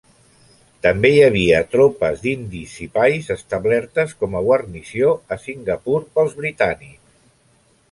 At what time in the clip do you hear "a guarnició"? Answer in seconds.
4.39-5.13